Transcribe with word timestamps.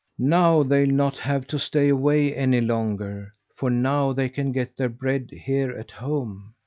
Now 0.17 0.63
they'll 0.63 0.89
not 0.89 1.19
have 1.19 1.45
to 1.49 1.59
stay 1.59 1.89
away 1.89 2.33
any 2.35 2.59
longer; 2.59 3.35
for 3.55 3.69
now 3.69 4.13
they 4.13 4.29
can 4.29 4.51
get 4.51 4.75
their 4.75 4.89
bread 4.89 5.29
here 5.29 5.77
at 5.77 5.91
home." 5.91 6.55